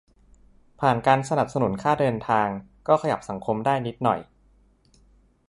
[0.79, 2.47] ผ่านการสนับสนุนค่าเดินทาง
[2.87, 4.19] ก็ขยับสังคมได้นิดหน่อย